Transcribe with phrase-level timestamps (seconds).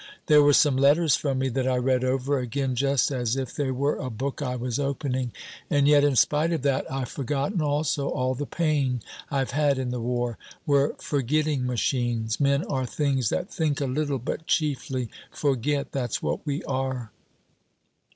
[0.25, 3.69] There were some letters from me that I read over again just as if they
[3.69, 5.31] were a book I was opening.
[5.69, 9.91] And yet in spite of that, I've forgotten also all the pain I've had in
[9.91, 10.39] the war.
[10.65, 12.39] We're forgetting machines.
[12.39, 15.91] Men are things that think a little but chiefly forget.
[15.91, 17.11] That's what we are."